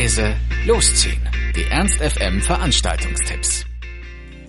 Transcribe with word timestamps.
leise, 0.00 0.34
losziehen. 0.64 1.20
Die 1.54 1.64
Ernst 1.64 2.00
FM 2.00 2.40
Veranstaltungstipps. 2.40 3.69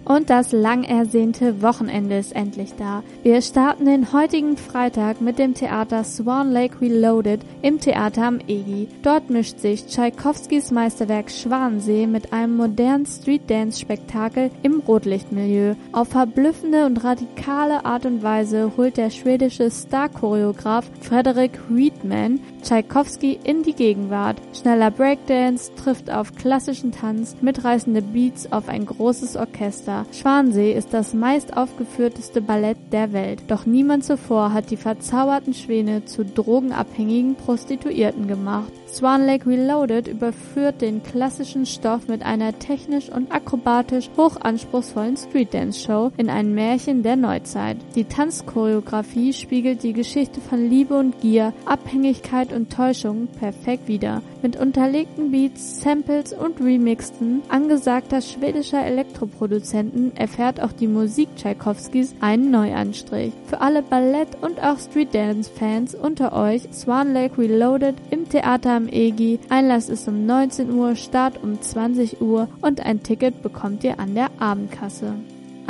Und 0.06 0.30
das 0.30 0.52
lang 0.52 0.84
ersehnte 0.84 1.62
Wochenende 1.62 2.18
ist 2.18 2.36
endlich 2.36 2.74
da. 2.78 3.04
Wir 3.24 3.42
starten 3.42 3.86
den 3.86 4.14
heutigen 4.14 4.58
Freitag 4.58 5.22
mit 5.22 5.40
dem 5.40 5.54
Theater 5.54 6.04
Swan 6.04 6.52
Lake 6.52 6.82
Reloaded 6.82 7.42
im 7.62 7.80
Theater 7.80 8.24
am 8.24 8.40
Egi. 8.40 8.88
Dort 9.04 9.30
mischt 9.30 9.60
sich 9.60 9.88
Tschaikowskis 9.88 10.72
Meisterwerk 10.72 11.30
Schwansee 11.30 12.08
mit 12.08 12.34
einem 12.34 12.58
modernen 12.58 13.06
Street-Dance-Spektakel 13.06 14.52
im 14.64 14.80
Rotlichtmilieu. 14.80 15.76
Auf 15.92 16.10
verblüffende 16.10 16.86
und 16.86 17.04
radikale 17.04 17.86
Art 17.86 18.06
und 18.06 18.24
Weise 18.24 18.72
holt 18.78 18.98
der 18.98 19.12
schwedische 19.12 19.70
Star-Choreograf 19.70 20.90
Frederick 21.02 21.60
Reedman 21.70 22.40
Tschaikowski 22.62 23.40
in 23.44 23.64
die 23.64 23.74
Gegenwart. 23.74 24.38
Schneller 24.54 24.92
Breakdance 24.92 25.72
trifft 25.76 26.12
auf 26.12 26.36
klassischen 26.36 26.92
Tanz, 26.92 27.36
mitreißende 27.42 28.02
Beats 28.02 28.52
auf 28.52 28.70
ein 28.70 28.86
großes 28.86 29.36
Orchester. 29.36 29.91
Schwansee 30.12 30.74
ist 30.74 30.94
das 30.94 31.14
meist 31.14 31.56
aufgeführteste 31.56 32.42
Ballett 32.42 32.78
der 32.92 33.14
Welt. 33.14 33.44
Doch 33.48 33.66
niemand 33.66 34.04
zuvor 34.04 34.54
hat 34.54 34.72
die 34.72 34.78
verzauberten 34.78 35.54
Schwäne 35.54 36.06
zu 36.06 36.24
drogenabhängigen 36.24 37.36
Prostituierten 37.36 38.28
gemacht. 38.28 38.72
Swan 38.88 39.26
Lake 39.26 39.50
Reloaded 39.50 40.08
überführt 40.08 40.82
den 40.82 41.02
klassischen 41.02 41.66
Stoff 41.66 42.10
mit 42.10 42.24
einer 42.24 42.60
technisch 42.60 43.10
und 43.10 43.32
akrobatisch 43.32 44.10
hochanspruchsvollen 44.18 45.16
Streetdance-Show 45.16 46.12
in 46.18 46.30
ein 46.30 46.54
Märchen 46.54 47.02
der 47.02 47.16
Neuzeit. 47.16 47.78
Die 47.96 48.04
Tanzchoreografie 48.04 49.32
spiegelt 49.32 49.84
die 49.84 49.94
Geschichte 49.94 50.42
von 50.42 50.70
Liebe 50.70 50.96
und 50.98 51.22
Gier, 51.22 51.54
Abhängigkeit 51.66 52.52
und 52.52 52.72
Täuschung 52.72 53.28
perfekt 53.40 53.88
wider. 53.88 54.22
Mit 54.42 54.60
unterlegten 54.60 55.32
Beats, 55.32 55.82
Samples 55.82 56.34
und 56.34 56.60
Remixen 56.60 57.44
angesagter 57.48 58.22
schwedischer 58.22 58.86
Elektroproduzenten 58.86 59.81
erfährt 60.16 60.62
auch 60.62 60.72
die 60.72 60.88
Musik 60.88 61.30
Tchaikovskis 61.36 62.16
einen 62.20 62.52
Neuanstrich. 62.52 63.34
Für 63.46 63.62
alle 63.62 63.82
Ballett- 63.82 64.42
und 64.42 64.62
auch 64.62 64.80
Streetdance-Fans 64.80 65.96
unter 65.96 66.34
euch 66.34 66.64
Swan 66.74 67.14
Lake 67.14 67.38
Reloaded 67.38 67.96
im 68.10 68.28
Theater 68.30 68.72
am 68.72 68.88
EGI. 68.88 69.40
Einlass 69.50 69.90
ist 69.90 70.08
um 70.08 70.26
19 70.26 70.72
Uhr, 70.72 70.96
Start 70.96 71.42
um 71.44 71.62
20 71.62 72.22
Uhr 72.22 72.48
und 72.62 72.86
ein 72.86 73.04
Ticket 73.04 73.42
bekommt 73.42 73.84
ihr 73.84 74.00
an 74.00 74.16
der 74.16 74.30
Abendkasse. 74.40 75.14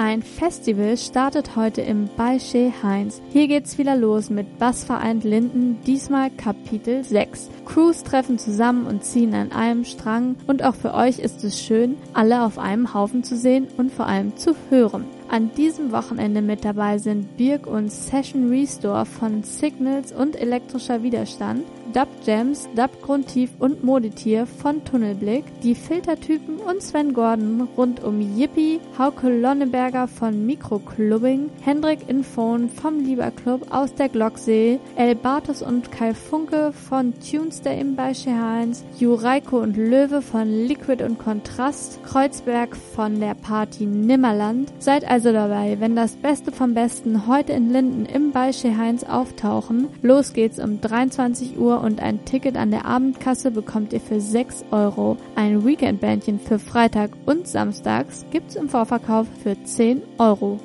Ein 0.03 0.23
Festival 0.23 0.97
startet 0.97 1.55
heute 1.55 1.81
im 1.81 2.09
Balche 2.17 2.73
Heinz. 2.81 3.21
Hier 3.29 3.47
geht's 3.47 3.77
wieder 3.77 3.95
los 3.95 4.31
mit 4.31 4.57
Bassvereint 4.57 5.23
Linden, 5.23 5.77
diesmal 5.85 6.31
Kapitel 6.31 7.03
6. 7.03 7.51
Crews 7.67 8.01
treffen 8.01 8.39
zusammen 8.39 8.87
und 8.87 9.03
ziehen 9.05 9.35
an 9.35 9.51
einem 9.51 9.85
Strang 9.85 10.37
und 10.47 10.63
auch 10.63 10.73
für 10.73 10.95
euch 10.95 11.19
ist 11.19 11.43
es 11.43 11.61
schön, 11.61 11.97
alle 12.13 12.41
auf 12.41 12.57
einem 12.57 12.95
Haufen 12.95 13.23
zu 13.23 13.37
sehen 13.37 13.67
und 13.77 13.91
vor 13.91 14.07
allem 14.07 14.35
zu 14.37 14.55
hören. 14.71 15.05
An 15.29 15.51
diesem 15.55 15.91
Wochenende 15.91 16.41
mit 16.41 16.65
dabei 16.65 16.97
sind 16.97 17.37
Birk 17.37 17.67
und 17.67 17.91
Session 17.91 18.49
Restore 18.49 19.05
von 19.05 19.43
Signals 19.43 20.11
und 20.11 20.35
elektrischer 20.35 21.03
Widerstand, 21.03 21.61
Dub 21.93 22.07
Jams, 22.25 22.69
Dub 22.75 23.01
Grundtief 23.01 23.49
und 23.59 23.83
Modetier 23.83 24.45
von 24.45 24.83
Tunnelblick, 24.85 25.43
die 25.61 25.75
Filtertypen 25.75 26.57
und 26.57 26.81
Sven 26.81 27.13
Gordon 27.13 27.67
rund 27.75 28.03
um 28.03 28.21
Yippie, 28.21 28.79
Hauke 28.97 29.29
Lonneberger 29.29 30.07
von 30.07 30.45
Mikroclubbing, 30.45 31.49
Hendrik 31.61 32.07
Infon 32.07 32.69
vom 32.69 32.99
Lieberclub 32.99 33.73
aus 33.73 33.93
der 33.93 34.09
Glocksee, 34.09 34.79
El 34.95 35.15
Bartos 35.15 35.61
und 35.61 35.91
Kai 35.91 36.13
Funke 36.13 36.71
von 36.71 37.13
Tunester 37.19 37.75
im 37.75 37.95
Beische 37.95 38.31
Heinz, 38.31 38.85
Jureiko 38.97 39.59
und 39.59 39.75
Löwe 39.75 40.21
von 40.21 40.47
Liquid 40.47 41.03
und 41.03 41.19
Kontrast, 41.19 42.03
Kreuzberg 42.05 42.75
von 42.75 43.19
der 43.19 43.35
Party 43.35 43.85
Nimmerland. 43.85 44.71
Seid 44.79 45.03
also 45.09 45.33
dabei, 45.33 45.77
wenn 45.79 45.95
das 45.95 46.15
Beste 46.15 46.51
vom 46.51 46.73
Besten 46.73 47.27
heute 47.27 47.53
in 47.53 47.71
Linden 47.71 48.05
im 48.05 48.31
Beische 48.31 48.77
Heinz 48.77 49.03
auftauchen. 49.03 49.87
Los 50.01 50.33
geht's 50.33 50.59
um 50.59 50.79
23 50.79 51.57
Uhr 51.57 51.80
und 51.81 52.01
ein 52.01 52.23
Ticket 52.25 52.55
an 52.55 52.71
der 52.71 52.85
Abendkasse 52.85 53.51
bekommt 53.51 53.93
ihr 53.93 53.99
für 53.99 54.21
6 54.21 54.65
Euro. 54.71 55.17
Ein 55.35 55.65
Weekendbändchen 55.65 56.39
für 56.39 56.59
Freitag 56.59 57.11
und 57.25 57.47
Samstags 57.47 58.25
gibt's 58.31 58.55
im 58.55 58.69
Vorverkauf 58.69 59.27
für 59.43 59.61
10 59.61 60.01
Euro. 60.17 60.59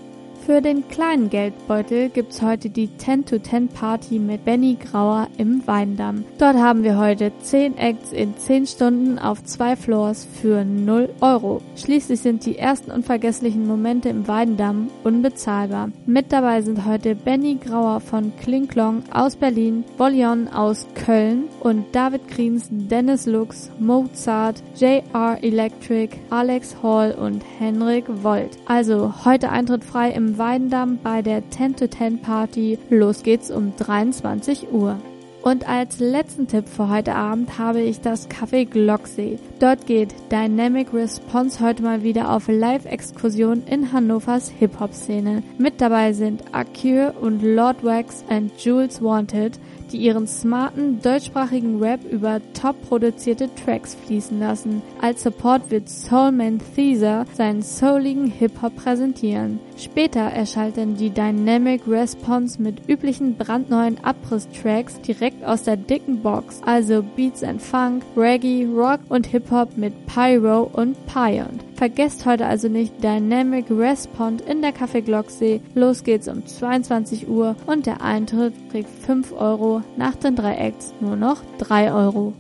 Für 0.47 0.62
den 0.62 0.87
kleinen 0.87 1.29
Geldbeutel 1.29 2.09
gibt's 2.09 2.41
heute 2.41 2.71
die 2.71 2.97
10 2.99 3.25
to 3.27 3.41
10 3.41 3.67
Party 3.67 4.21
mit 4.21 4.45
Benny 4.45 4.77
Grauer 4.77 5.27
im 5.39 5.67
Weindamm. 5.67 6.25
Dort 6.39 6.57
haben 6.57 6.84
wir 6.84 6.97
heute 6.99 7.33
10 7.43 7.77
Acts 7.77 8.12
in 8.12 8.37
10 8.37 8.69
Stunden 8.69 9.19
auf 9.19 9.43
zwei 9.43 9.75
Floors 9.75 10.25
für 10.41 10.65
0 10.65 11.09
Euro. 11.21 11.62
Schließlich 11.75 12.21
sind 12.21 12.47
die 12.47 12.59
ersten 12.59 12.93
unvergesslichen 12.93 13.67
Momente 13.67 14.09
im 14.09 14.29
Weindamm 14.29 14.89
unbezahlbar. 15.03 15.91
Mit 16.06 16.31
dabei 16.31 16.62
sind 16.62 16.87
heute 16.87 17.17
Benny 17.17 17.56
Grauer 17.56 17.99
von 17.99 18.33
Klinklong 18.37 19.03
aus 19.12 19.35
Berlin, 19.35 19.83
Bollion 19.99 20.47
aus 20.47 20.87
Köln 20.95 21.49
und 21.59 21.87
David 21.91 22.29
Kriens, 22.29 22.69
Dennis 22.71 23.27
Lux, 23.27 23.73
Mozart, 23.81 24.62
JR 24.77 25.39
Electric, 25.43 26.17
Alex 26.31 26.77
Hall 26.85 27.17
und 27.21 27.43
Henrik 27.59 28.05
Volt. 28.23 28.51
Also 28.67 29.12
heute 29.25 29.51
Eintritt 29.51 29.83
frei 29.83 30.11
im 30.11 30.36
Weindamm 30.39 30.99
bei 31.03 31.23
der 31.23 31.51
10 31.51 31.77
to 31.77 31.87
10 31.87 32.21
Party. 32.21 32.79
Los 32.91 33.23
geht's 33.23 33.51
um 33.51 33.75
23 33.77 34.73
Uhr. 34.73 34.99
Und 35.47 35.69
als 35.69 36.01
letzten 36.01 36.49
Tipp 36.49 36.67
für 36.67 36.89
heute 36.89 37.15
Abend 37.15 37.57
habe 37.57 37.81
ich 37.81 38.01
das 38.01 38.29
Café 38.29 38.65
Glocksee. 38.65 39.39
Dort 39.61 39.87
geht 39.87 40.12
Dynamic 40.33 40.93
Response 40.93 41.65
heute 41.65 41.84
mal 41.84 42.03
wieder 42.03 42.33
auf 42.33 42.49
Live-Exkursion 42.49 43.62
in 43.71 43.93
Hannovers 43.93 44.49
Hip-Hop-Szene. 44.49 45.45
Mit 45.56 45.81
dabei 45.81 46.15
sind 46.15 46.43
Akir 46.53 47.15
und 47.21 47.45
Lord 47.45 47.85
Wax 47.85 48.25
and 48.29 48.61
Jules 48.61 49.01
Wanted 49.01 49.61
die 49.93 49.99
ihren 49.99 50.27
smarten 50.27 51.01
deutschsprachigen 51.01 51.83
Rap 51.83 52.01
über 52.11 52.41
top 52.53 52.77
produzierte 52.89 53.49
Tracks 53.55 53.95
fließen 53.95 54.39
lassen. 54.39 54.83
Als 55.01 55.23
Support 55.23 55.71
wird 55.71 55.89
Soulman 55.89 56.61
Theaser 56.75 57.25
seinen 57.33 57.62
souligen 57.62 58.27
Hip-Hop 58.27 58.77
präsentieren. 58.77 59.61
Später 59.77 60.21
erschalten 60.21 60.97
die 60.97 61.11
Dynamic 61.11 61.83
Response 61.87 62.61
mit 62.61 62.89
üblichen 62.89 63.37
brandneuen 63.37 64.03
Abriss-Tracks 64.03 65.01
direkt 65.03 65.36
aus 65.45 65.63
der 65.65 65.77
dicken 65.77 66.23
Box, 66.23 66.61
also 66.65 67.03
Beats 67.03 67.43
and 67.43 67.61
Funk, 67.61 68.03
Reggae, 68.17 68.67
Rock 68.67 69.01
und 69.09 69.27
Hip-Hop 69.27 69.77
mit 69.77 70.07
Pyro 70.07 70.71
und 70.73 70.97
Pyont. 71.07 71.65
Vergesst 71.75 72.27
heute 72.27 72.47
also 72.47 72.69
nicht 72.69 73.03
Dynamic 73.03 73.67
Response 73.71 74.45
in 74.45 74.63
der 74.63 74.75
Café 74.75 75.03
Glocksee. 75.03 75.61
Los 75.75 76.05
geht's 76.05 76.29
um 76.29 76.47
22 76.47 77.29
Uhr 77.29 77.57
und 77.67 77.87
der 77.87 78.03
Eintritt 78.03 78.55
kriegt 78.71 78.91
5 79.05 79.33
Euro, 79.33 79.83
nach 79.97 80.15
den 80.15 80.37
drei 80.37 80.57
Acts 80.57 80.95
nur 81.01 81.17
noch 81.17 81.43
3 81.59 81.93
Euro. 81.93 82.33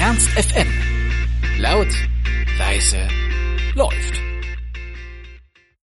Ernst 0.00 0.28
FM. 0.30 0.68
Laut, 1.58 1.88
leise, 2.58 2.98
läuft. 3.74 4.33